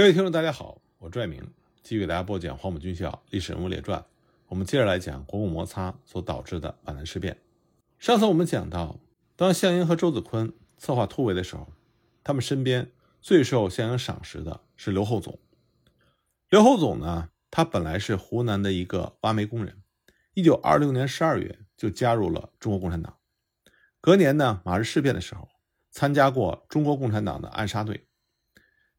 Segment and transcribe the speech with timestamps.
[0.00, 1.46] 各位听众，大家好，我拽明
[1.82, 4.00] 继续给大家播讲《黄埔军校历史人物列传》。
[4.46, 7.36] 我们接着来讲国共摩擦所导致的皖南事变。
[7.98, 8.98] 上次我们讲到，
[9.36, 11.68] 当项英和周子坤策划突围的时候，
[12.24, 12.90] 他们身边
[13.20, 15.38] 最受项英赏识的是刘厚总。
[16.48, 19.82] 刘厚总呢，他本来是湖南的一个挖煤工人，
[20.32, 23.18] 一九二六年十二月就加入了中国共产党。
[24.00, 25.46] 隔年呢，马日事变的时候，
[25.90, 28.06] 参加过中国共产党的暗杀队。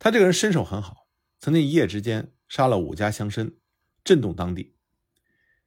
[0.04, 1.06] 他这个人身手很好，
[1.38, 3.54] 曾经一夜之间杀了五家乡绅，
[4.04, 4.74] 震动当地。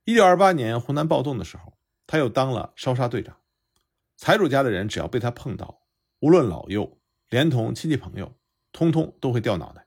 [0.03, 3.39] 一九二八年湖南暴动的时候，他又当了烧杀队长。
[4.17, 5.83] 财主家的人只要被他碰到，
[6.19, 6.99] 无论老幼，
[7.29, 8.37] 连同亲戚朋友，
[8.73, 9.87] 通通都会掉脑袋。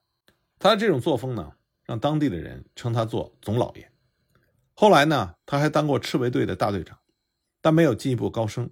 [0.58, 1.52] 他的这种作风呢，
[1.84, 3.92] 让当地的人称他做总老爷。
[4.74, 6.98] 后来呢，他还当过赤卫队的大队长，
[7.60, 8.72] 但没有进一步高升。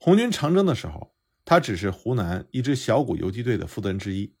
[0.00, 4.34] 红军长征的时候，他只是湖南一支小股游击队的负责人之一。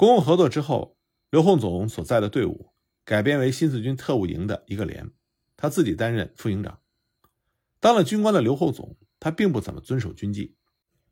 [0.00, 0.96] 国共合作之后，
[1.28, 2.72] 刘厚总所在的队伍
[3.04, 5.10] 改编为新四军特务营的一个连，
[5.58, 6.78] 他自己担任副营长。
[7.80, 10.56] 当了军官的刘厚总，他并不怎么遵守军纪，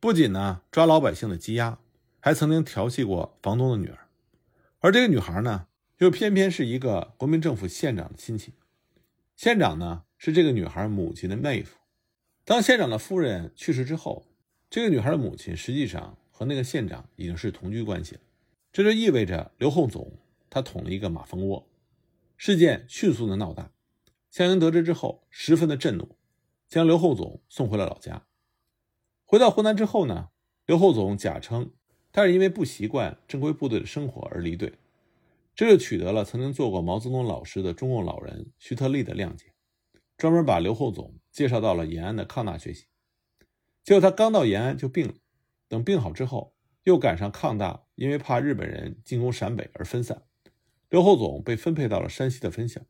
[0.01, 1.79] 不仅呢抓老百姓的鸡鸭，
[2.19, 4.09] 还曾经调戏过房东的女儿。
[4.79, 5.67] 而这个女孩呢，
[5.99, 8.55] 又偏偏是一个国民政府县长的亲戚。
[9.37, 11.77] 县长呢是这个女孩母亲的妹夫。
[12.43, 14.25] 当县长的夫人去世之后，
[14.71, 18.23] 这个女孩的母亲实际上和那个县长已经是同居关系了。
[18.79, 21.69] 这就意味着刘厚总他捅了一个马蜂窝，
[22.37, 23.73] 事件迅速的闹大。
[24.31, 26.15] 项英得知之后，十分的震怒，
[26.69, 28.25] 将刘厚总送回了老家。
[29.25, 30.29] 回到湖南之后呢，
[30.65, 31.73] 刘厚总假称
[32.13, 34.75] 他是因为不习惯正规部队的生活而离队，
[35.57, 39.47] 这就取得了曾经做过毛泽东老师的中共老人徐特立的谅解，
[40.17, 42.87] 专门把刘厚总介绍到了延安的抗大学习。
[43.83, 45.15] 结果他刚到延安就病了，
[45.67, 46.55] 等病好之后。
[46.89, 50.23] 又赶上抗大，因为怕日本人进攻陕北而分散，
[50.89, 52.81] 刘厚总被分配到了山西的分校。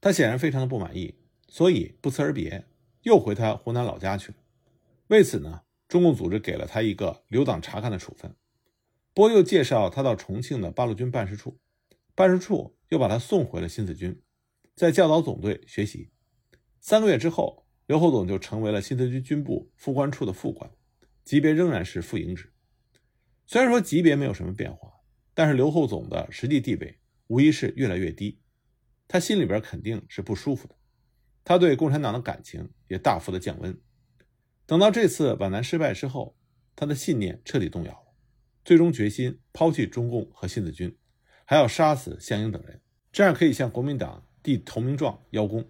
[0.00, 1.16] 他显然非常的不满意，
[1.48, 2.64] 所以不辞而别，
[3.02, 4.38] 又回他湖南老家去了。
[5.08, 8.36] 为此呢，中共组织给了他一个留党察看的处分，
[9.12, 11.58] 波又介绍他到重庆的八路军办事处，
[12.14, 14.22] 办事处又把他送回了新四军，
[14.76, 16.12] 在教导总队学习。
[16.78, 20.70] 三个月之后，刘厚总就成为了新四军军部副官处的副官，
[21.24, 22.52] 级别仍然是副营职。
[23.46, 24.90] 虽然说级别没有什么变化，
[25.34, 28.40] 但是刘厚总的实际地位无疑是越来越低，
[29.06, 30.74] 他心里边肯定是不舒服的，
[31.44, 33.78] 他对共产党的感情也大幅的降温。
[34.66, 36.36] 等到这次皖南失败之后，
[36.74, 38.14] 他的信念彻底动摇了，
[38.64, 40.96] 最终决心抛弃中共和新四军，
[41.44, 42.80] 还要杀死项英等人，
[43.12, 45.68] 这样可以向国民党递投名状邀功。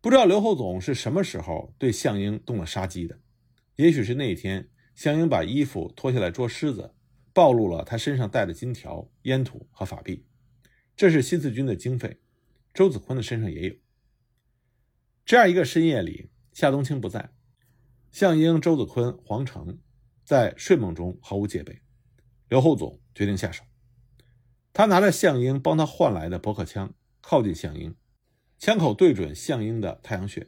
[0.00, 3.18] 不知道刘厚总是什么时候对项英动了杀机的，
[3.74, 4.68] 也许是那一天。
[4.96, 6.94] 项英把衣服脱下来捉狮子，
[7.34, 10.24] 暴露了他身上带的金条、烟土和法币。
[10.96, 12.18] 这是新四军的经费，
[12.72, 13.76] 周子坤的身上也有。
[15.26, 17.30] 这样一个深夜里，夏冬青不在，
[18.10, 19.78] 项英、周子坤、黄成
[20.24, 21.82] 在睡梦中毫无戒备。
[22.48, 23.64] 刘厚总决定下手，
[24.72, 27.94] 他拿着项英帮他换来的驳壳枪，靠近项英，
[28.58, 30.46] 枪口对准项英的太阳穴，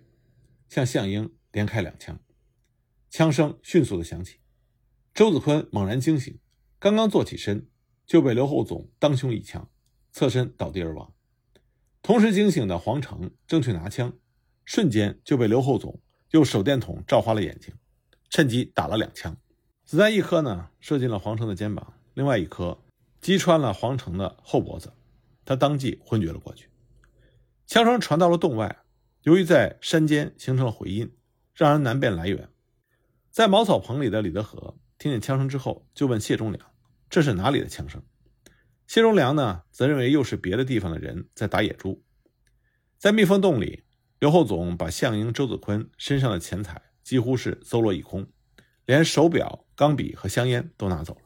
[0.70, 2.18] 向项英连开两枪。
[3.10, 4.38] 枪声迅速的响起，
[5.14, 6.38] 周子坤猛然惊醒，
[6.78, 7.68] 刚刚坐起身，
[8.06, 9.70] 就被刘厚总当胸一枪，
[10.12, 11.12] 侧身倒地而亡。
[12.02, 14.12] 同时惊醒的黄成正去拿枪，
[14.64, 17.74] 瞬间就被刘厚总用手电筒照花了眼睛，
[18.30, 19.36] 趁机打了两枪。
[19.84, 22.78] 子弹一颗呢射进了黄成的肩膀，另外一颗
[23.20, 24.92] 击穿了黄成的后脖子，
[25.44, 26.68] 他当即昏厥了过去。
[27.66, 28.78] 枪声传到了洞外，
[29.22, 31.10] 由于在山间形成了回音，
[31.54, 32.48] 让人难辨来源。
[33.38, 36.72] 在茅草棚里的李德和听见枪声之后，就问谢忠良
[37.08, 38.02] ：“这是哪里的枪声？”
[38.88, 42.04] 谢忠良呢，则认为又是别的地方的人在打野猪。
[42.98, 43.84] 在密封洞里，
[44.18, 48.28] 刘厚总把项英、周子坤身上的钱财几乎是搜罗一空，
[48.84, 51.20] 连手表、钢笔和香烟都拿走了，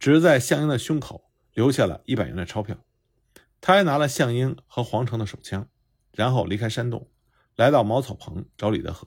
[0.00, 2.84] 只是在项英的胸口留下了一百元的钞票。
[3.60, 5.68] 他还拿了项英和黄成的手枪，
[6.10, 7.08] 然后离开山洞，
[7.54, 9.06] 来到茅草棚找李德和。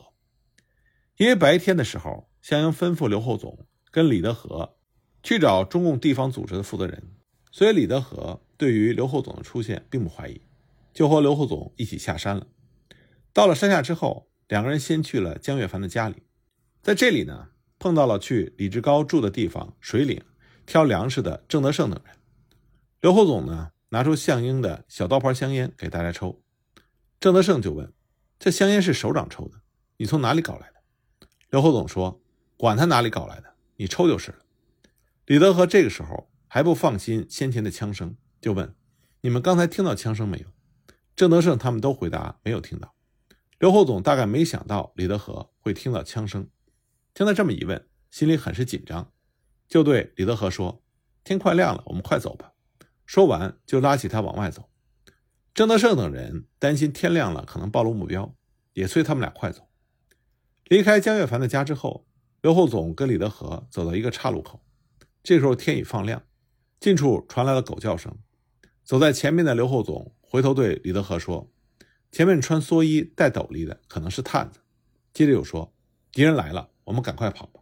[1.17, 2.28] 因为白天的时候。
[2.41, 4.77] 项英吩咐刘厚总跟李德和
[5.21, 7.11] 去找中共地方组织的负责人，
[7.51, 10.41] 所以李德和对于刘厚总的出现并不怀疑，
[10.93, 12.47] 就和刘厚总一起下山了。
[13.33, 16.23] 到了山下之后，两个人先去了江月凡的家里，
[16.81, 20.21] 在这里呢碰到了去李志高住的地方水岭
[20.65, 22.15] 挑粮食的郑德胜等人。
[23.01, 26.41] 刘厚总呢拿出项英的小刀牌香烟给大家抽，
[27.19, 27.91] 郑德胜就问
[28.39, 29.61] ：“这香烟是首长抽的，
[29.97, 30.75] 你从哪里搞来的？”
[31.51, 32.21] 刘厚总说。
[32.59, 34.39] 管他哪里搞来的，你抽就是了。
[35.25, 38.75] 李德和这个时候还不放心先前的枪声，就问
[39.23, 40.47] ：“你们刚才听到枪声没有？”
[41.15, 42.93] 郑德胜他们都回答没有听到。
[43.59, 46.49] 刘厚总大概没想到李德和会听到枪声，
[47.13, 49.09] 听他这么一问，心里很是紧张，
[49.69, 50.83] 就对李德和说
[51.23, 52.51] ：“天快亮了，我们快走吧。”
[53.07, 54.69] 说完就拉起他往外走。
[55.53, 58.35] 郑德胜等人担心天亮了可能暴露目标，
[58.73, 59.69] 也催他们俩快走。
[60.65, 62.05] 离开江月凡的家之后，
[62.41, 64.61] 刘厚总跟李德和走到一个岔路口，
[65.21, 66.23] 这时候天已放亮，
[66.79, 68.17] 近处传来了狗叫声。
[68.85, 71.51] 走在前面的刘厚总回头对李德和说。
[72.11, 74.61] 前面穿蓑衣、戴斗笠的可能是探子，
[75.13, 75.75] 接着又说
[76.11, 77.61] ：“敌人来了，我们赶快跑吧。”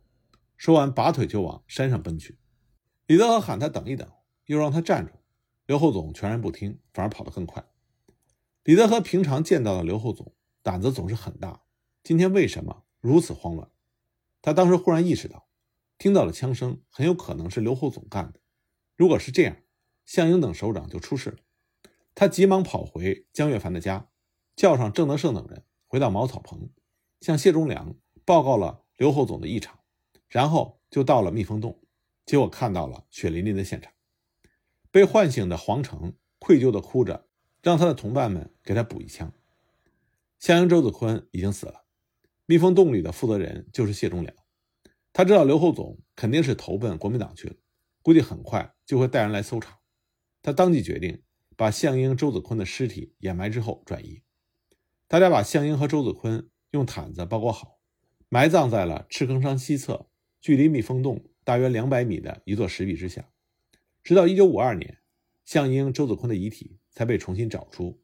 [0.56, 2.38] 说完，拔腿就往山上奔去。
[3.07, 4.09] 李德和喊他等一等，
[4.45, 5.12] 又让他站住。
[5.65, 7.65] 刘厚总全然不听，反而跑得更快。
[8.63, 11.63] 李德和平常见到的刘厚总胆子总是很大，
[12.01, 13.69] 今天为什么如此慌乱？
[14.42, 15.48] 他当时忽然意识到，
[15.98, 18.39] 听到了枪声，很有可能是刘厚总干的。
[18.95, 19.57] 如果是这样，
[20.06, 21.38] 项英等首长就出事了。
[22.16, 24.10] 他急忙跑回江月凡的家。
[24.56, 26.72] 叫上郑德胜等人回到茅草棚，
[27.22, 27.95] 向谢忠良
[28.25, 29.78] 报告了刘厚总的异常，
[30.28, 31.80] 然后就到了蜜蜂洞，
[32.25, 33.94] 结果看到了血淋淋的现场。
[34.89, 37.28] 被唤醒的黄成愧疚地哭着，
[37.62, 39.31] 让他的同伴们给他补一枪。
[40.39, 41.84] 项英、周子坤已经死了，
[42.49, 44.33] 蜜蜂洞里的负责人就是谢忠良，
[45.11, 47.55] 他知道刘厚总肯定是投奔国民党去了，
[48.01, 49.79] 估计很快就会带人来搜查，
[50.41, 51.21] 他当即决定
[51.57, 54.23] 把项英、周子坤的尸体掩埋之后转移。
[55.09, 57.81] 大家把项英和周子坤用毯子包裹好，
[58.29, 60.07] 埋葬在了赤坑山西侧，
[60.39, 63.29] 距离蜜蜂洞大约两百米的一座石壁之下。
[64.01, 65.00] 直到1952年，
[65.43, 68.01] 项英、周子坤的遗体才被重新找出，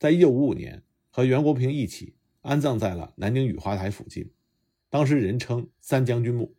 [0.00, 4.30] 在1955年和袁国平一起安葬在了南京雨花台附近，
[4.90, 6.54] 当时人称“三将军墓”。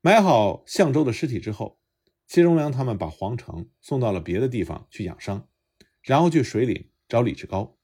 [0.00, 1.80] 埋好项周的尸体之后，
[2.28, 5.48] 谢忠良他们把黄成送到了别的地方去养伤，
[6.00, 7.76] 然后去水岭找李志高。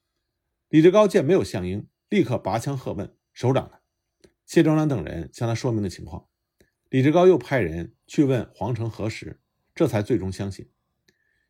[0.69, 3.79] 李志高见没有项英，立刻拔枪喝问：“首长呢？”
[4.47, 6.27] 谢忠良等人向他说明了情况。
[6.89, 9.41] 李志高又派人去问黄成核实，
[9.75, 10.69] 这才最终相信。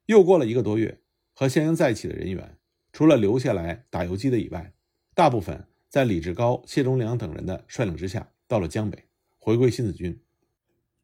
[0.07, 1.01] 又过了一个多月，
[1.35, 2.57] 和项英在一起的人员，
[2.91, 4.73] 除了留下来打游击的以外，
[5.19, 10.17] 大部分在李志高、谢忠良等人的率领之下，到了江北，回归新四军。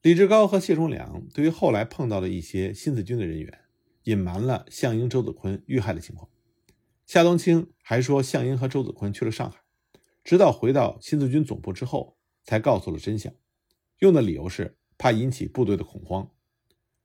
[0.03, 3.59] 李志高和谢忠良对于后来碰到的一些新四军的人员，
[4.03, 6.29] 隐瞒了项英、周子坤遇害的情况。
[7.05, 9.59] 夏冬青还说，项英和周子坤去了上海，
[10.23, 12.15] 直到回到新四军总部之后，
[12.45, 13.33] 才告诉了真相。
[13.99, 16.31] 用的理由是怕引起部队的恐慌。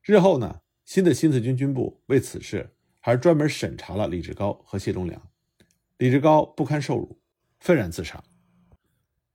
[0.01, 5.29] 日后呢，新的新四军军部为此事还专门审查了李志高和谢忠良。
[6.01, 7.21] 李志高不堪受辱，
[7.59, 8.25] 愤然自杀。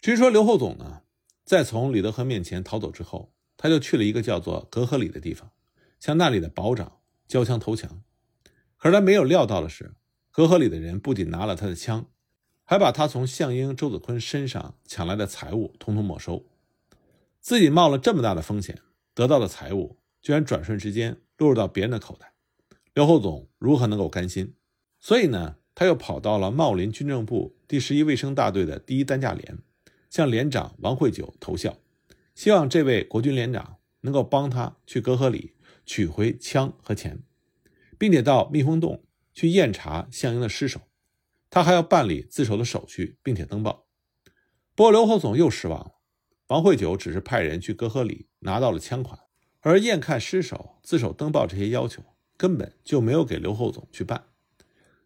[0.01, 1.03] 据说刘厚总呢，
[1.43, 5.51] 在从李德和面前逃走之后，他就去了一个叫做隔河里的地方，
[5.99, 8.01] 向那里的保长交枪投降。
[8.77, 9.93] 可是他没有料到的是。
[10.31, 12.07] 隔河里的人不仅拿了他的枪，
[12.63, 16.47] 还把他从项英、周子坤身上抢来的财物统统没收。
[17.39, 18.81] 自己冒了这么大的风险
[19.13, 22.33] 得到的财物，居然转瞬之间落入到别人的口袋，
[22.95, 24.55] 刘厚总如何能够甘心？
[24.99, 29.59] 所以呢，他又跑到了茂林军政部第十一卫生大队的第一担架连，
[30.09, 31.77] 向连长王惠九投效，
[32.33, 35.53] 希望这位国军连长能够帮他去隔河里
[35.85, 37.21] 取回枪和钱，
[37.99, 39.03] 并且到蜜蜂洞。
[39.37, 40.79] 去验查项英的尸首，
[41.49, 43.85] 他还要办理自首的手续，并且登报。
[44.73, 45.95] 不过刘厚总又失望了。
[46.47, 49.19] 王惠九只是派人去隔河里拿到了枪款，
[49.59, 52.01] 而验看尸首、自首登报这些要求，
[52.37, 54.23] 根本就没有给刘厚总去办，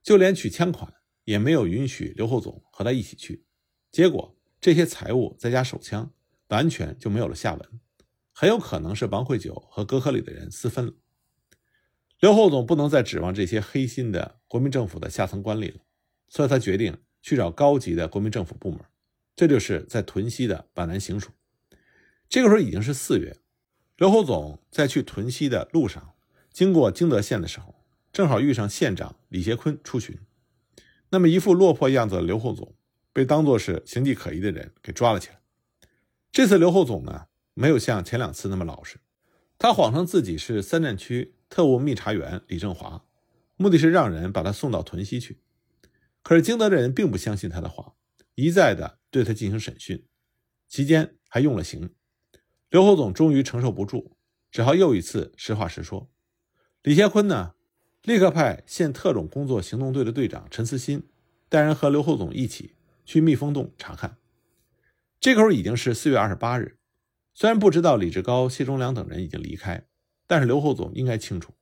[0.09, 0.91] 就连取枪款
[1.25, 3.45] 也没有允许刘厚总和他一起去。
[3.91, 6.11] 结果这些财物再加手枪，
[6.47, 7.79] 完全就没有了下文，
[8.31, 10.93] 很有可能是王惠九和隔河里的人私分了。
[12.19, 15.81] 刘厚总不能再指望这些黑心的国民政府的下层官吏了，
[16.27, 18.79] 所以他决定去找高级的国民政府部门，
[19.35, 21.29] 这就是在屯溪的皖南行署。
[22.27, 23.37] 这个时候已经是四月，
[23.97, 26.15] 刘厚总在去屯溪的路上，
[26.51, 27.78] 经过京德县的时候，
[28.19, 30.19] 正好遇上县长李协坤出巡。
[31.07, 32.75] 那么一副落魄样子的刘厚总，
[33.13, 35.39] 被当作是形迹可疑的人给抓了起来。
[36.29, 38.99] 这次刘厚总呢，没有像前两次那么老实，
[39.57, 41.35] 他谎称自己是三战区。
[41.47, 43.05] 特务密查员李正华，
[43.55, 45.39] 目的是让人把他送到屯溪去。
[46.21, 47.93] 可是京德的人并不相信他的话，
[48.35, 50.05] 一再的对他进行审讯，
[50.67, 51.95] 期间还用了刑。
[52.69, 54.17] 刘厚总终于承受不住，
[54.51, 56.11] 只好又一次实话实说。
[56.83, 57.55] 李协坤呢，
[58.03, 61.03] 立刻派县特种工作行动队的队长陈思新
[61.49, 62.75] 带人和刘厚总一起
[63.05, 64.17] 去蜜蜂洞查看。
[65.19, 66.77] 这个时候已经是四月二十八日，
[67.33, 69.85] 虽然不知道李志高、谢忠良等人已经离开。
[70.25, 71.53] 但是刘厚总应该清楚，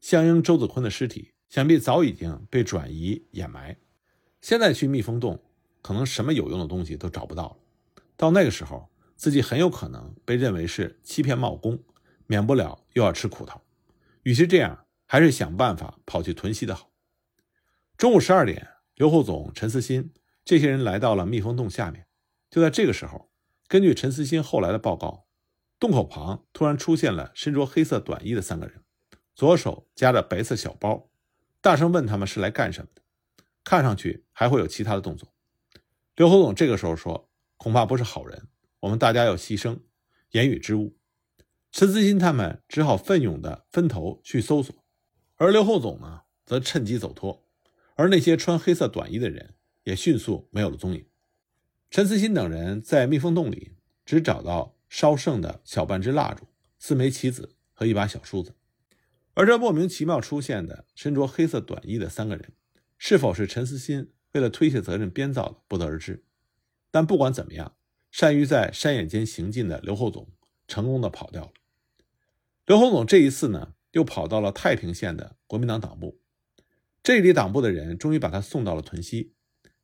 [0.00, 3.76] 项英、周子坤的尸体想必早已经被转移掩埋。
[4.40, 5.42] 现在去蜜蜂洞，
[5.82, 7.56] 可能什么有用的东西都找不到了。
[8.16, 11.82] 到那个时候，自己很有可能被认为是欺骗冒功，
[12.28, 13.60] 免不了又要吃苦头。
[14.22, 16.90] 与其这样，还是想办法跑去屯溪的好。
[17.98, 20.10] 中午十二点，刘厚总、陈思欣
[20.42, 22.06] 这些人来到了蜜蜂洞下面。
[22.50, 23.30] 就在这个时候，
[23.68, 25.26] 根据陈思欣后来的报告，
[25.78, 28.82] 洞口旁突然出现了身着黑色短衣的三个人，
[29.34, 31.10] 左手夹着白色小包，
[31.60, 33.02] 大声问他们是来干什么的，
[33.62, 35.34] 看上去还会有其他的动作。
[36.16, 37.28] 刘厚总这个时候说。
[37.58, 38.48] 恐怕不是好人，
[38.80, 39.80] 我们大家要牺牲，
[40.30, 40.96] 言语之物。
[41.70, 44.74] 陈思欣他们只好奋勇的分头去搜索，
[45.42, 47.44] 而刘厚总呢，则趁机走脱，
[47.96, 51.04] 而那些穿黑色短衣的人也迅速没有了踪影。
[51.90, 56.46] 陈思欣等人在蜜蜂洞里只找到烧剩的小半支蜡烛、
[56.78, 58.54] 四枚棋子和一把小梳子，
[59.34, 62.52] 而这莫名其妙出现的身着黑色短衣的三个人，
[62.96, 66.24] 是否是陈思欣为了推卸责任编造的，不得而知。
[66.92, 67.74] 但不管怎么样，
[68.12, 70.28] 善于在山野间行进的刘厚总
[70.68, 71.52] 成功的跑掉了。
[72.64, 76.20] 刘厚总这一次呢，又跑到了太平县的国民党党部，
[77.02, 79.34] 这里党部的人终于把他送到了屯溪，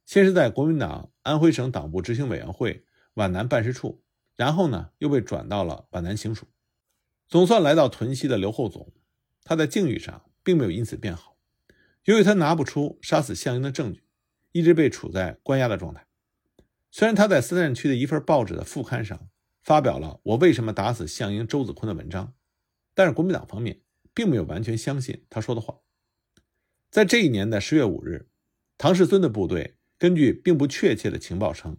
[0.05, 2.85] 先是在国民党安徽省党部执行委员会
[3.15, 4.03] 皖南办事处，
[4.37, 6.47] 然后呢，又被转到了皖南行署。
[7.29, 8.93] 总算来到屯溪的刘厚总，
[9.45, 11.37] 他在境遇上并没有因此变好，
[12.05, 14.05] 由于他拿不出杀死项英的证据，
[14.53, 16.07] 一直被处在关押的状态。
[16.91, 19.29] 虽然他在思南区的一份报纸的副刊上
[19.61, 22.33] 发表了“我为什么打死项英、周子坤”的文章，
[22.95, 23.83] 但是国民党方面
[24.19, 25.79] 并没有完全相信他说的话。
[26.91, 28.29] 在这一年的十月五日，
[28.77, 31.77] 唐世尊的部队根据并不确切的情报称，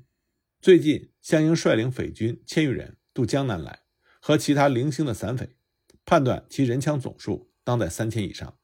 [0.61, 3.81] 最近项英率领匪军千余人渡江南来，
[4.21, 5.57] 和其他零星的散匪，
[6.05, 8.57] 判断其人枪总数当在三千以上。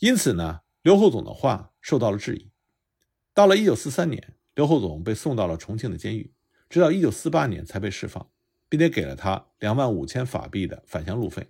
[0.00, 2.50] 因此呢，刘厚总的话受到了质疑。
[3.32, 4.32] 到了一九四三年。
[4.56, 6.32] 刘厚总被送到了重庆的监狱，
[6.70, 8.30] 直到一九四八年才被释放，
[8.70, 11.46] 并且给了他两万五千法币的返乡路费。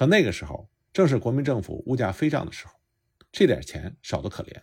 [0.00, 2.72] 可那个时候正是国民政府物价飞涨的时候，
[3.30, 4.58] 这点钱少得可怜。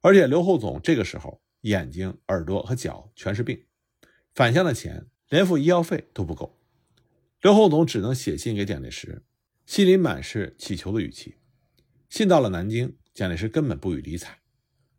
[0.00, 3.66] 而且刘厚总这个时候眼睛、耳朵和脚全是病，
[4.34, 6.58] 返乡的钱连付医药费都不够。
[7.42, 9.22] 刘厚总只能写信给蒋介石，
[9.66, 11.36] 信里满是乞求的语气。
[12.08, 14.38] 信到了南京，蒋介石根本不予理睬。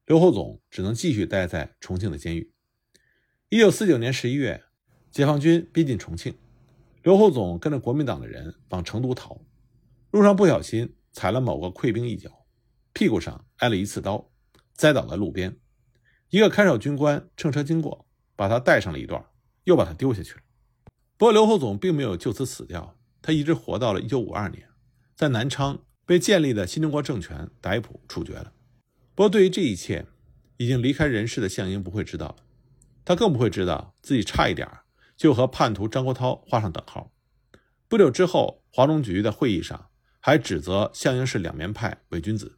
[0.06, 2.54] 刘厚总只能继续待在重庆的监狱。
[3.50, 4.66] 一九四九年十一月，
[5.10, 6.36] 解放军逼近重庆，
[7.04, 9.40] 刘厚总跟着国民党的人往成都逃，
[10.12, 12.46] 路上不小心踩了某个溃兵一脚，
[12.94, 14.30] 屁股上挨了一次刀，
[14.74, 15.58] 栽倒在路边。
[16.30, 19.24] 一个看守军官乘车经过，把他带上了一段，
[19.64, 20.42] 又把他丢下去了。
[21.16, 24.68] 不过刘厚总并没有就此死掉，他一直活到了一九五二年，
[25.16, 28.52] 在南昌被建立的新中国政权逮捕处决了。
[29.16, 30.06] 不过，对于这一切，
[30.58, 32.36] 已经离开人世的项英不会知道。
[33.06, 34.68] 他更不会知道自己差一点
[35.18, 37.12] 就和叛徒张国焘画上等号。
[37.90, 39.90] 不久之后，华中局的会议上
[40.22, 42.58] 还指责项英是两面派伪君子，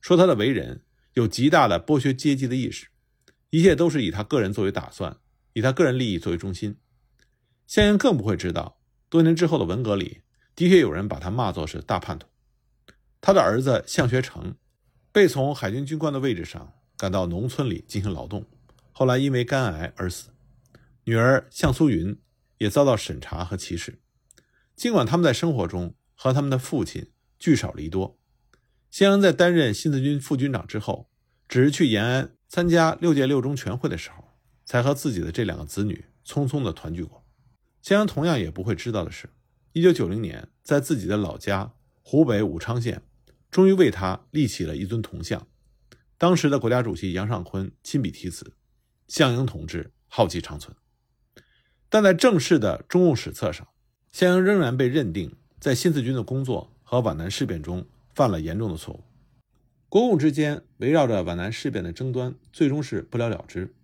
[0.00, 0.82] 说他的为人
[1.14, 2.88] 有极大的剥削阶级的意识，
[3.50, 5.16] 一切都是以他个人作为打算，
[5.52, 6.76] 以他个人利益作为中心。
[7.66, 10.22] 项英更不会知道，多年之后的文革里，
[10.54, 12.26] 的确有人把他骂作是大叛徒。
[13.20, 14.56] 他的儿子项学成。
[15.12, 18.46] 被从海军军官的位置上赶到农村里进行劳动，
[18.92, 20.30] 后来因为肝癌而死。
[21.10, 22.16] 女儿向苏云
[22.58, 24.00] 也遭到审查和歧视。
[24.76, 28.16] 尽管他们在生活中和他们的父亲聚少离多，
[28.92, 31.10] 向阳在担任新四军副军长之后，
[31.48, 34.28] 只是去延安参加六届六中全会的时候，
[34.64, 37.26] 才和自己的这两个子女匆匆的团聚过。
[37.82, 39.28] 向阳同样也不会知道的是，
[39.72, 43.02] 一九九零年在自己的老家湖北武昌县。
[43.50, 45.48] 终于为他立起了一尊铜像，
[46.16, 48.54] 当时的国家主席杨尚昆亲笔题词
[49.08, 50.76] ：“项英同志浩气长存。”
[51.90, 53.68] 但在正式的中共史册上，
[54.12, 59.04] 项英仍然被认定在新四军的工作和皖南事变中犯了严重的错误。
[59.88, 63.74] 国共之间围绕着皖南事变的争端最终是不了了之，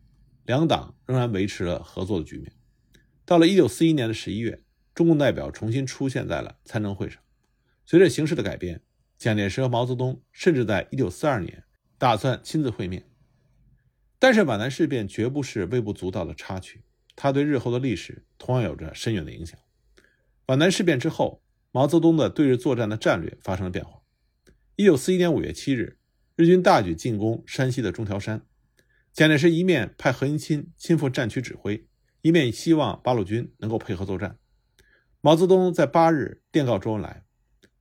[0.45, 2.53] 两党仍然维持了合作的局面。
[3.25, 4.63] 到了1941年的11月，
[4.95, 7.21] 中共代表重新出现在了参政会上，
[7.85, 8.81] 随着形势的改变。
[9.19, 11.65] 蒋介石和毛泽东甚至在1942年
[11.97, 13.09] 打算亲自会面，
[14.19, 16.83] 但是皖南事变绝不是微不足道的插曲，
[17.17, 19.59] 他对日后的历史同样有着深远的影响。
[20.45, 21.43] 皖南事变之后，
[21.73, 24.03] 毛泽东的对日作战的战略发生了变化。
[24.77, 25.99] 1941年5月7日，
[26.37, 28.47] 日军大举进攻山西的中条山，
[29.13, 31.89] 蒋介石一面派何应钦亲赴战区指挥，
[32.21, 34.39] 一面希望八路军能够配合作战。
[35.23, 37.25] 毛泽东在八日电告周恩来，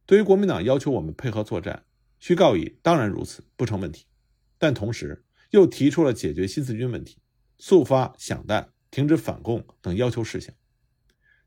[0.05, 1.83] 对于国民党要求我们配合作战，
[2.19, 4.05] 需告以当然如此，不成问题。
[4.57, 7.19] 但同时又提出了解决新四军问题、
[7.59, 10.55] 速发响弹、停止反共等要求事项。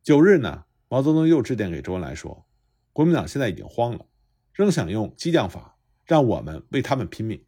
[0.03, 2.47] 九日呢，毛泽东又致电给周恩来说，
[2.93, 4.05] 国民党现在已经慌了，
[4.53, 7.43] 仍想用激将法让我们为他们拼命。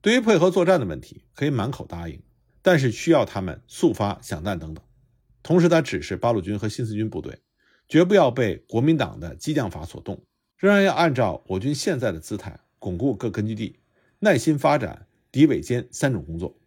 [0.00, 2.22] 对于配合作战的问题，可以满口答应，
[2.62, 4.82] 但是需要他们速发响弹等等。
[5.42, 7.42] 同时，他指示八路军和新四军部队。
[7.86, 10.24] 绝不要被国民党的激将法所动，
[10.56, 13.78] 仍然要按照我军现在的姿态巩固各根据地，
[14.20, 16.58] 耐心发展敌伪歼三种工作。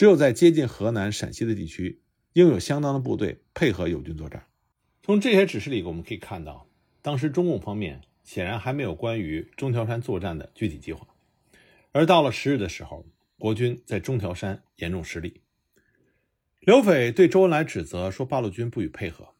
[0.00, 2.00] 只有在接近河南、陕西的地区，
[2.32, 4.46] 应有相当的部队配合友军作战。
[5.02, 6.66] 从这些指示里，我们可以看到，
[7.02, 11.06] 当时中共方面显然还没有关于中条山作战的具体计划。
[11.92, 13.04] 而到了十日的时候，
[13.38, 15.42] 国军在中条山严重失利。
[16.60, 19.34] 刘斐对周恩来指责说，八路军不予配合。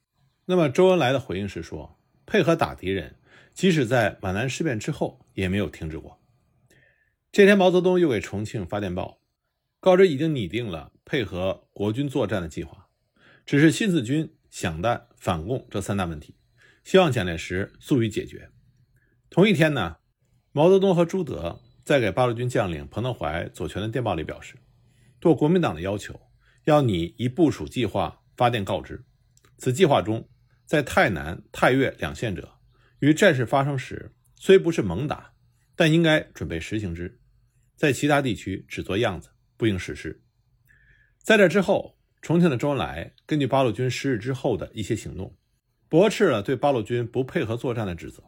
[0.44, 3.16] 那么周恩来的回应是说，配合打敌人，
[3.54, 6.20] 即使在皖南事变之后也没有停止过。
[7.32, 9.19] 这天，毛泽东又给重庆发电报，
[9.80, 12.88] 告知已经拟定了配合国军作战的计划，
[13.44, 16.36] 只是新四军饷弹、反共这三大问题，
[16.84, 18.50] 希望蒋介石速予解决。
[19.30, 19.96] 同一天呢，
[20.52, 24.56] 毛泽东和朱德在给八路军将领彭德怀、左权的电报里表示，
[25.20, 26.20] 做国民党的要求，
[26.64, 29.04] 要拟一部署计划发电告知。
[29.58, 30.28] 此计划中。
[30.66, 32.52] 在太南、太岳两县者，
[33.00, 35.32] 于战事发生时虽不是猛打，
[35.74, 37.18] 但应该准备实行之；
[37.74, 40.22] 在其他地区只做样子，不应实施。
[41.18, 45.36] 在这之后，重庆的周恩来根据八路军十日之后的一些行动，
[45.86, 48.22] 驳斥了对八路军不配合作战的指责。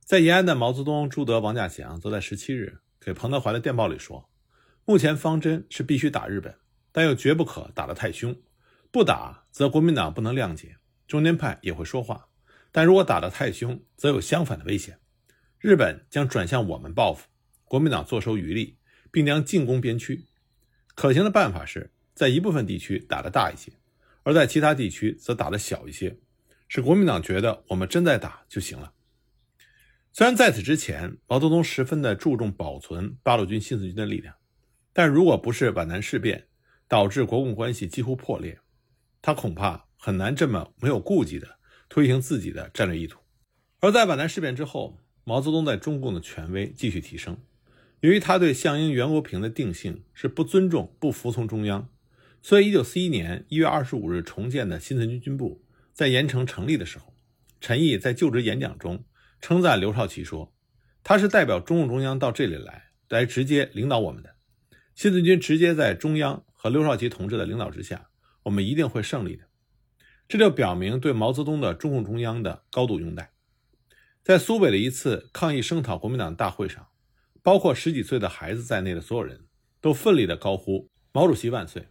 [0.00, 4.28] 在延安的毛泽东、朱德、王稼祥则在十七日给彭德怀的电报里说
[4.84, 6.52] ：“目前方针是必须打日本，
[6.90, 8.36] 但又绝不可打得太凶，
[8.90, 12.26] 不打则国民党不能谅解。”中间派也会说话，
[12.72, 14.98] 但如果打得太凶，则有相反的危险。
[15.60, 17.28] 日本将转向我们报复，
[17.64, 18.78] 国民党坐收渔利，
[19.12, 20.26] 并将进攻边区。
[20.96, 23.70] 可行的办法是在一部分地区打得大一些，
[24.24, 26.18] 而在其他地区则打得小一些，
[26.66, 28.92] 使国民党觉得我们真在打就行了。
[30.12, 34.34] 虽然在此之前，毛泽东十分的注重保存八路军、新四军的力量，
[34.92, 36.48] 但如果不是皖南事变
[36.88, 38.58] 导致国共关系几乎破裂，
[39.22, 39.86] 他恐怕。
[39.98, 43.18] 很难这么没有顾忌的推行自己的战略意图。
[43.80, 47.36] 而在皖南事变之后，毛泽东在中共的权威继续提升。
[48.06, 51.88] 由于他对项英、袁国平的定性是不尊重、不服从中央，
[52.40, 57.12] 所以1941年1月25日重建的新四军军部在盐城成立的时候，
[57.60, 59.02] 陈毅在就职演讲中
[59.40, 60.54] 称赞刘少奇说
[61.02, 64.36] ：“他是代表中共中央到这里来，来直接领导我们的
[64.94, 68.10] 新四军，直接在中央和刘少奇同志的领导之下，
[68.44, 69.42] 我们一定会胜利的。”
[70.28, 73.32] 这就表明对毛泽东的中共中央的高度拥戴。
[74.22, 76.85] 在苏北的一次抗议声讨国民党大会上，
[77.46, 79.46] 包括十几岁的孩子在内的所有人
[79.80, 81.86] 都奋力地高呼“毛主席万岁”。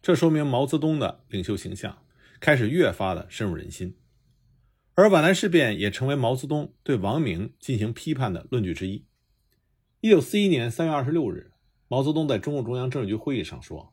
[0.00, 2.04] 这说明毛泽东的领袖形象
[2.38, 3.96] 开始越发的深入人心。
[4.94, 9.04] 而皖南事变也成为毛泽东对王明进行批判的论据之一。
[10.00, 11.50] 一九四一年三月二十六日，
[11.88, 13.92] 毛泽东在中共中央政治局会议上说：“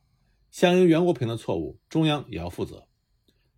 [0.51, 2.87] 相应、袁国平的错误，中央也要负责。”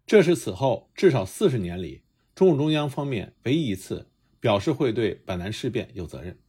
[0.07, 6.39] 这是此后至少四十年里，中共中央方面唯一一次表示会对皖南事变有责任。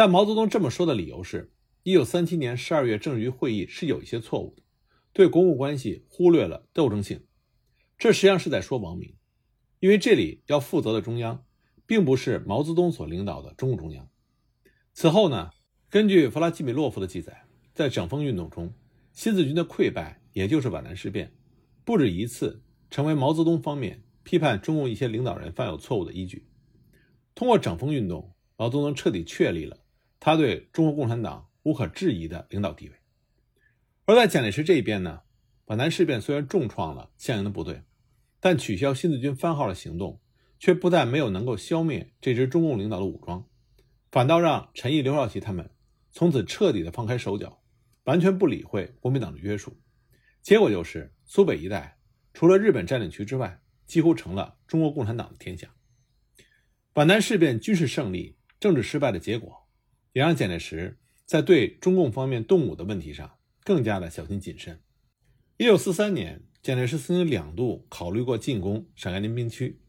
[0.00, 4.62] 但毛泽东这么说的理由是，一九三七年十二月政治局会议是有一些错误的，
[5.12, 7.26] 对国共关系忽略了斗争性。
[7.98, 9.14] 这实际上是在说王明，
[9.78, 11.44] 因为这里要负责的中央，
[11.84, 14.08] 并不是毛泽东所领导的中共中央。
[14.94, 15.50] 此后呢，
[15.90, 18.72] 根据弗拉基米洛夫的记载，在整风运动中，
[19.12, 21.30] 新四军的溃败，也就是皖南事变。
[21.84, 26.46] 不止一次成为毛泽东方面批判中共一些领导人犯有错误的依据。
[27.34, 29.76] 通过整风运动，毛泽东彻底确立了
[30.20, 32.94] 他对中国共产党无可置疑的领导地位。
[34.04, 35.22] 而在蒋介石这一边呢，
[35.64, 37.82] 皖南事变虽然重创了项英的部队，
[38.38, 40.20] 但取消新四军番号的行动
[40.60, 43.44] 却不但没有能够消灭这支中共领导的武装，
[44.12, 45.70] 反倒让陈毅、刘少奇他们
[46.12, 47.60] 从此彻底的放开手脚，
[48.04, 49.76] 完全不理会国民党的约束。
[50.42, 51.12] 结果就是。
[51.32, 51.96] 苏北一带，
[52.34, 55.72] 除了日本占领区之外，几乎成了中国共产党的天下。
[56.92, 59.59] 皖南事变军事胜利、政治失败的结果，
[60.12, 64.80] 也让蒋介石在对中共方面动武的问题上更加的小心谨慎。
[65.56, 69.80] 一九四三年，蒋介石曾经两度考虑过进攻陕甘宁边区，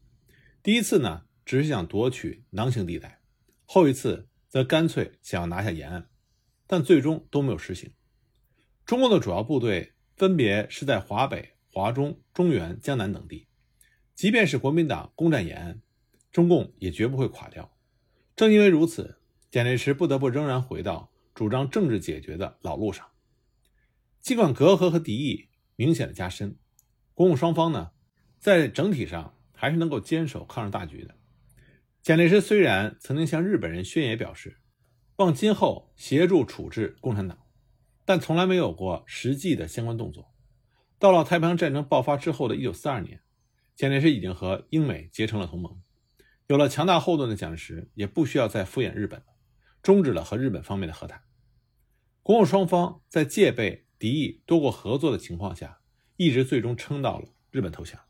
[0.62, 3.20] 第一次呢，只是想夺取囊形地带；
[3.64, 6.08] 后一次则干脆想要拿下延安，
[6.66, 7.92] 但最终都没有实行。
[8.84, 9.92] 中共的主要部队。
[10.14, 13.48] 分别是在华北、华中、中原、江南等地，
[14.14, 15.80] 即便是国民党攻占延安，
[16.30, 17.74] 中共也绝不会垮掉。
[18.36, 19.16] 正因为如此，
[19.52, 23.06] 蒋介石不得不仍然回到主张政治解决的老路上。
[24.22, 26.56] 尽管隔阂和敌意明显的加深，
[27.12, 27.90] 国共双方呢，
[28.38, 31.14] 在整体上还是能够坚守抗日大局的。
[32.00, 34.56] 蒋介石虽然曾经向日本人宣言表示，
[35.16, 37.36] 望今后协助处置共产党，
[38.06, 40.32] 但从来没有过实际的相关动作。
[40.98, 43.20] 到了太平洋战争爆发之后的一九四二年，
[43.76, 45.82] 蒋介石已经和英美结成了同盟，
[46.46, 49.26] 有了强大后盾的蒋介石也不需要再敷衍日本了，
[49.82, 51.22] 终止了和日本方面的和谈。
[52.22, 53.86] 国共双方在戒备。
[54.02, 55.78] 敌意多过合作的情况下，
[56.16, 58.00] 一直最终撑到了日本投降。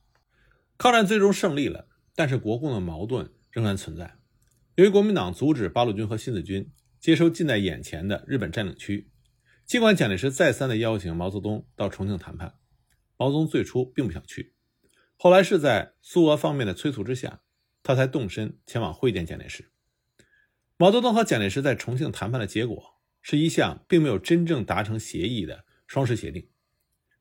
[0.79, 4.17] 抗战最终胜利了，但是国共的矛盾仍然存在。
[4.77, 9.11] 由于国民党阻止八路军和新四军接收近在眼前的日本占领区，
[9.67, 12.55] 尽管蒋介石再三的邀请毛泽东到重庆谈判，
[13.19, 14.55] 毛泽东最初并不想去，
[15.19, 17.43] 后来是在苏俄方面的催促之下，
[17.83, 19.72] 他才动身前往会见蒋介石。
[20.83, 25.65] 毛泽东和蒋介石在重庆谈判的结果是一项并没有真正达成协议的。
[25.87, 26.49] 双十协定，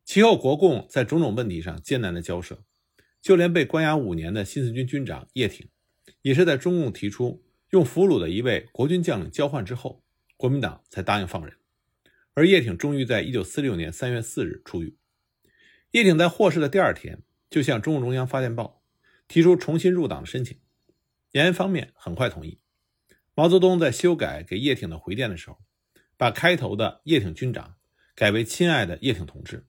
[0.04, 2.64] 其后国共在种种问题上艰难的交涉，
[3.22, 5.70] 就连被关押五年的新四军军长叶挺，
[6.24, 10.04] 也是在中共提出用俘虏的一位国军将领交换之后，
[10.38, 11.56] 国民党才答应放人，
[12.34, 14.98] 而叶挺终于在一九四六年三月四日出狱。
[15.92, 18.82] 叶挺在获释的第二天，就向中共中央发电报，
[19.28, 20.58] 提出重新入党的申请，
[21.34, 22.58] 延安方面很快同意。
[23.34, 25.58] 毛泽东在修改给叶挺的回电的时候，
[26.18, 27.76] 把开头的叶挺军长。
[28.14, 29.66] 改为“亲爱的叶挺同志”，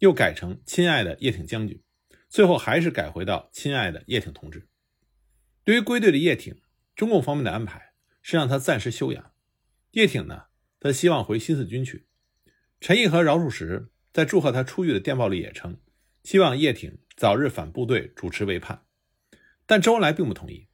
[0.00, 1.80] 又改成“亲爱的叶挺将军”，
[2.28, 4.66] 最后还是改回到“亲爱的叶挺同志”。
[5.62, 6.60] 对于归队的叶挺，
[6.96, 9.32] 中共方面的安排是让他暂时休养。
[9.92, 10.46] 叶挺呢，
[10.80, 12.06] 他希望回新四军去。
[12.80, 15.78] 陈毅和饶漱石在祝贺他出狱的电报里也称，
[16.24, 18.84] 希望叶挺早日返部队主持为叛。
[19.66, 20.66] 但周恩来并不同意，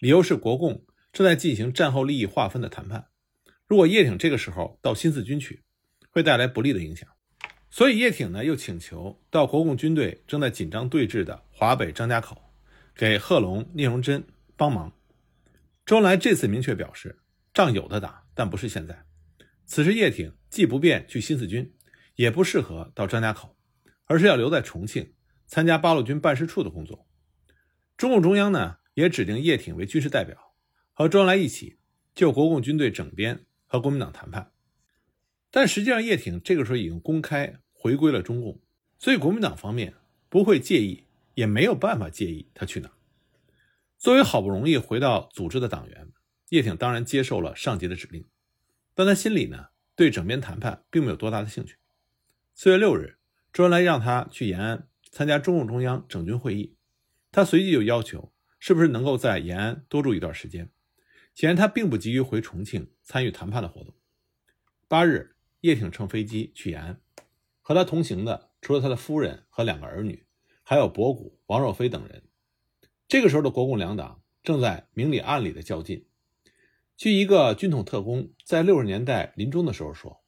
[0.00, 3.06] 理由是国共正在进行战后利益划分的谈判，
[3.68, 5.62] 如果叶挺这个时候到新四军去，
[6.10, 7.08] 会带来不利的影响，
[7.70, 12.50] 所以叶挺呢又请求到国共军队正在紧张对峙的华北张家口，
[12.96, 14.24] 给贺龙、聂荣臻
[14.56, 14.92] 帮忙。
[15.86, 17.20] 周恩来这次明确表示，
[17.54, 19.04] 仗有的打，但不是现在。
[19.64, 21.72] 此时叶挺既不便去新四军，
[22.16, 23.56] 也不适合到张家口，
[24.06, 25.12] 而是要留在重庆
[25.46, 27.06] 参加八路军办事处的工作。
[27.96, 30.43] 中共中央呢也指定叶挺为军事代表，
[30.94, 31.76] 和周恩来一起
[32.14, 34.52] 就国共军队整编和国民党谈判。
[35.50, 38.60] 但实际上，叶挺这个时候已经公开回归了中共，
[38.98, 39.94] 所以国民党方面
[40.28, 41.04] 不会介意，
[41.34, 42.90] 也没有办法介意他去哪。
[43.98, 46.08] 作为好不容易回到组织的党员，
[46.50, 48.24] 叶挺当然接受了上级的指令，
[48.94, 51.76] 但他心里呢对整编谈判并没有多大的兴趣。
[52.54, 53.18] 四月六日，
[53.52, 56.76] 周恩来让他去延安参加中共中央整军会议，
[57.32, 60.70] 他随即就要求是不是能够在延安多住一段时间。
[61.34, 63.94] 显然，他并不急于回重庆参与谈判的活动。
[64.88, 65.32] 八日。
[65.60, 67.00] 叶挺乘飞机去延安，
[67.62, 70.26] 和他同行的除了他的夫人和两个儿女，
[70.62, 72.22] 还有博古、王若飞等人。
[73.08, 76.06] 这个时候的国共两党正在明里暗里的较劲。
[76.98, 80.22] 据一个军统特工在六十年代临终的时候说，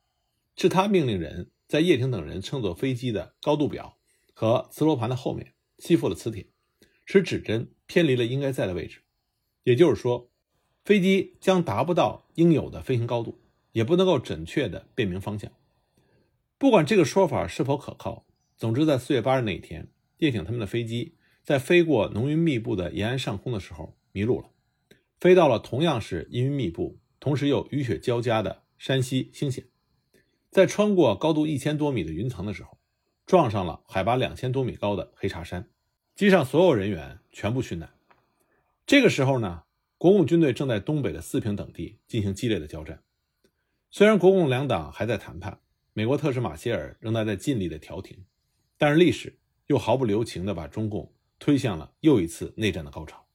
[0.57, 3.99] 是他命令人在叶挺等人乘坐飞机的高度表
[4.33, 6.49] 和磁罗盘的后面吸附了磁铁，
[7.05, 9.03] 使指针偏离了应该在的位置，
[9.65, 10.31] 也就是说，
[10.87, 13.39] 飞机将达不到应有的飞行高度。
[13.73, 15.53] 也不能够准确的辨明方向。
[16.57, 18.25] 不管这个说法是否可靠，
[18.57, 24.49] 总之在四月八日那一天，叶挺他们的飞机在飞过浓云密布的延安上空的时候迷路了，
[25.21, 29.67] 飞到了同样是阴云密布，同时又雨雪交加的山西兴县，
[30.51, 32.79] 在穿过高度一千多米的云层的时候，
[33.27, 35.69] 撞上了海拔两千多米高的黑茶山，
[36.15, 37.91] 机上所有人员全部殉难。
[38.87, 39.65] 这个时候呢，
[39.99, 43.03] 国共军队正在东北的四平等地进行激烈的交战。
[43.91, 45.61] 虽然国共两党还在谈判，
[45.95, 48.25] 美国特使马歇尔仍然在尽力的调停，
[48.77, 53.26] 但是历史又毫不留情地把中共推向了又一次内战的高潮。